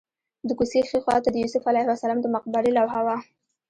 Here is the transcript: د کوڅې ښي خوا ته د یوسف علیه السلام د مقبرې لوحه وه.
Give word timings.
د 0.47 0.49
کوڅې 0.57 0.79
ښي 0.89 0.97
خوا 1.03 1.15
ته 1.23 1.29
د 1.31 1.35
یوسف 1.43 1.63
علیه 1.71 1.93
السلام 1.95 2.19
د 2.21 2.27
مقبرې 2.35 2.71
لوحه 2.77 2.99
وه. 3.07 3.17